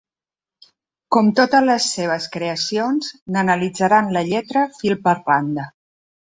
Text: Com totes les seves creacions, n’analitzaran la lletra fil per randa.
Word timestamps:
Com 1.15 1.29
totes 1.39 1.67
les 1.67 1.85
seves 1.97 2.25
creacions, 2.37 3.11
n’analitzaran 3.37 4.13
la 4.19 4.27
lletra 4.33 4.67
fil 4.83 5.01
per 5.07 5.17
randa. 5.23 5.71